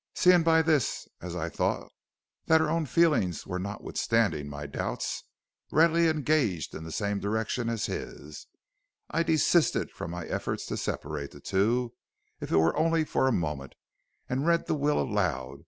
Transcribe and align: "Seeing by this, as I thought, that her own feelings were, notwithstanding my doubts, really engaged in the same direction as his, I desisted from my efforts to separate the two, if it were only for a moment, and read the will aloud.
"Seeing 0.15 0.41
by 0.41 0.63
this, 0.63 1.07
as 1.21 1.35
I 1.35 1.47
thought, 1.47 1.91
that 2.47 2.59
her 2.59 2.71
own 2.71 2.87
feelings 2.87 3.45
were, 3.45 3.59
notwithstanding 3.59 4.49
my 4.49 4.65
doubts, 4.65 5.25
really 5.71 6.07
engaged 6.07 6.73
in 6.73 6.83
the 6.83 6.91
same 6.91 7.19
direction 7.19 7.69
as 7.69 7.85
his, 7.85 8.47
I 9.11 9.21
desisted 9.21 9.91
from 9.91 10.09
my 10.09 10.25
efforts 10.25 10.65
to 10.65 10.77
separate 10.77 11.29
the 11.29 11.39
two, 11.39 11.93
if 12.39 12.51
it 12.51 12.57
were 12.57 12.75
only 12.75 13.05
for 13.05 13.27
a 13.27 13.31
moment, 13.31 13.75
and 14.27 14.47
read 14.47 14.65
the 14.65 14.73
will 14.73 14.99
aloud. 14.99 15.59